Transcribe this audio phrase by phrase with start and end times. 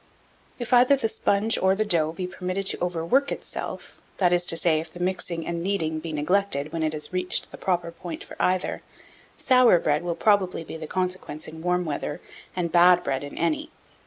[0.57, 0.57] 1697.
[0.63, 0.99] If either
[1.51, 4.91] the sponge or the dough be permitted to overwork itself, that is to say, if
[4.91, 8.81] the mixing and kneading be neglected when it has reached the proper point for either,
[9.37, 12.19] sour bread will probably be the consequence in warm weather,
[12.55, 13.69] and bad bread in any.